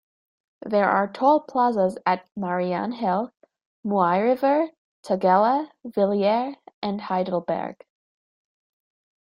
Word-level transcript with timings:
There 0.65 0.89
are 0.89 1.07
toll 1.07 1.41
plazas 1.41 1.99
at 2.07 2.27
Marianhill, 2.35 3.29
Mooiriver, 3.85 4.71
Tugela, 5.03 5.69
Villiers 5.85 6.55
and 6.81 7.01
Heidelberg. 7.01 7.85